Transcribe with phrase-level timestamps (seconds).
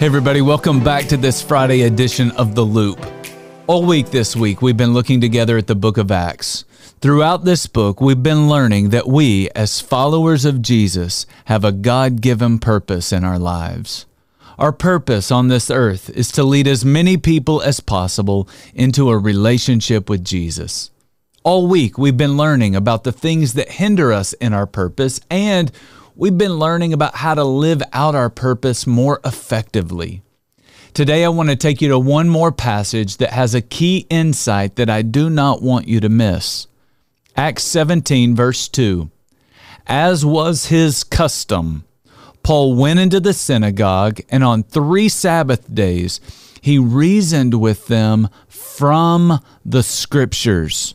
[0.00, 3.04] Hey, everybody, welcome back to this Friday edition of The Loop.
[3.66, 6.64] All week this week, we've been looking together at the book of Acts.
[7.02, 12.22] Throughout this book, we've been learning that we, as followers of Jesus, have a God
[12.22, 14.06] given purpose in our lives.
[14.58, 19.18] Our purpose on this earth is to lead as many people as possible into a
[19.18, 20.90] relationship with Jesus.
[21.42, 25.70] All week, we've been learning about the things that hinder us in our purpose and
[26.14, 30.22] we've been learning about how to live out our purpose more effectively.
[30.92, 34.76] Today, I want to take you to one more passage that has a key insight
[34.76, 36.66] that I do not want you to miss.
[37.36, 39.10] Acts 17, verse 2.
[39.86, 41.84] As was his custom,
[42.42, 46.20] Paul went into the synagogue, and on three Sabbath days,
[46.60, 50.94] he reasoned with them from the scriptures.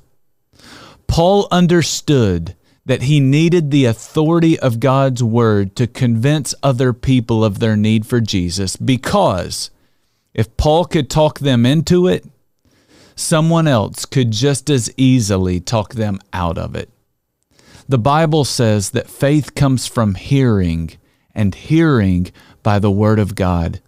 [1.08, 7.60] Paul understood that he needed the authority of God's word to convince other people of
[7.60, 9.72] their need for Jesus because
[10.34, 12.26] if Paul could talk them into it,
[13.16, 16.90] someone else could just as easily talk them out of it.
[17.88, 20.92] The Bible says that faith comes from hearing,
[21.34, 22.32] and hearing
[22.64, 23.80] by the Word of God.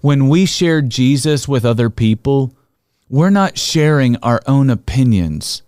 [0.00, 2.54] When we share Jesus with other people,
[3.08, 5.62] we're not sharing our own opinions.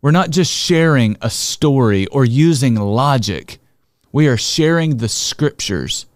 [0.00, 3.58] We're not just sharing a story or using logic.
[4.12, 6.06] We are sharing the scriptures.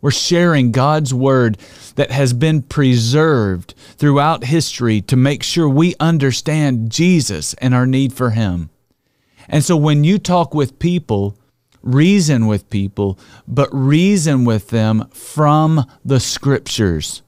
[0.00, 1.58] We're sharing God's word
[1.96, 8.12] that has been preserved throughout history to make sure we understand Jesus and our need
[8.12, 8.70] for Him.
[9.48, 11.36] And so when you talk with people,
[11.82, 13.18] reason with people,
[13.48, 17.22] but reason with them from the scriptures.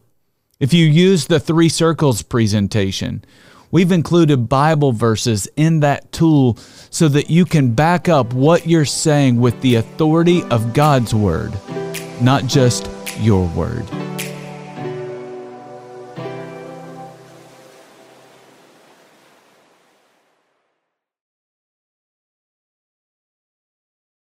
[0.61, 3.25] If you use the three circles presentation,
[3.71, 6.57] We've included Bible verses in that tool
[6.91, 11.53] so that you can back up what you're saying with the authority of God's Word,
[12.21, 12.89] not just
[13.21, 14.06] your word.